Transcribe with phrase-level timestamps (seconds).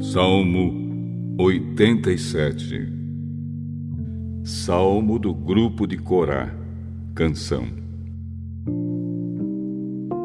[0.00, 2.92] Salmo 87
[4.42, 6.52] Salmo do grupo de Corá
[7.14, 7.68] Canção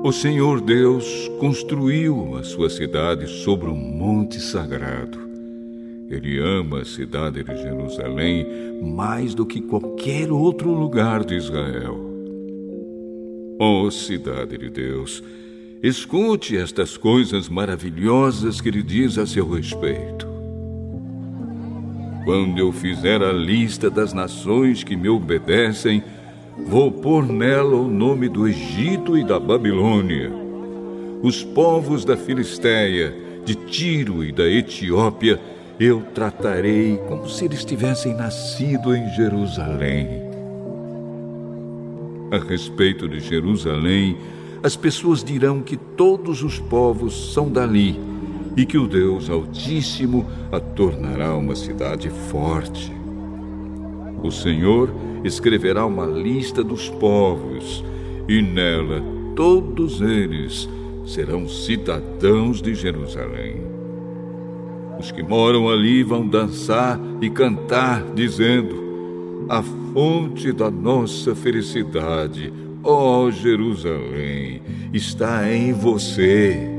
[0.03, 5.19] O Senhor Deus construiu a sua cidade sobre um monte sagrado.
[6.09, 8.47] Ele ama a cidade de Jerusalém
[8.81, 11.95] mais do que qualquer outro lugar de Israel.
[13.59, 15.23] Ó oh, cidade de Deus,
[15.83, 20.25] escute estas coisas maravilhosas que ele diz a seu respeito.
[22.23, 26.01] Quando eu fizer a lista das nações que me obedecem,
[26.65, 30.31] vou pôr nela o nome do Egito e da Babilônia.
[31.21, 35.37] Os povos da Filistéia, de Tiro e da Etiópia,
[35.77, 40.07] eu tratarei como se eles tivessem nascido em Jerusalém.
[42.31, 44.17] A respeito de Jerusalém,
[44.63, 47.99] as pessoas dirão que todos os povos são dali
[48.55, 52.93] e que o Deus Altíssimo a tornará uma cidade forte.
[54.23, 54.89] O Senhor
[55.23, 57.83] escreverá uma lista dos povos,
[58.27, 59.03] e nela
[59.35, 60.69] todos eles
[61.05, 63.57] serão cidadãos de Jerusalém.
[64.97, 72.53] Os que moram ali vão dançar e cantar, dizendo: A fonte da nossa felicidade,
[72.83, 74.61] ó Jerusalém,
[74.93, 76.72] está em você